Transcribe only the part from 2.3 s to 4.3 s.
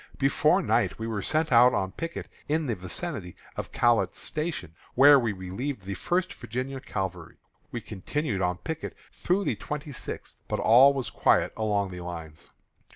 in the vicinity of Catlett's